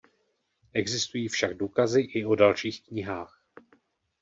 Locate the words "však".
1.27-1.57